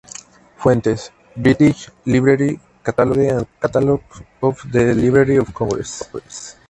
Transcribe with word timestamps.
Fuentes: 0.57 1.11
British 1.37 1.87
Library 2.07 2.59
Catalogue 2.83 3.19
and 3.37 3.47
Catalog 3.61 4.01
of 4.41 4.59
the 4.71 4.95
Library 4.95 5.35
of 5.35 5.53
Congress. 5.53 6.09